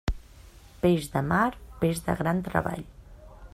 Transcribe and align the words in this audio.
Peix 0.85 1.09
de 1.17 1.21
mar, 1.33 1.43
peix 1.85 2.03
de 2.09 2.17
gran 2.25 2.43
treball. 2.51 2.85